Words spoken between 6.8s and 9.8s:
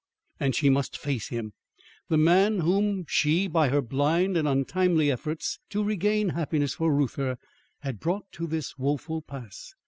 Reuther, had brought to this woful pass!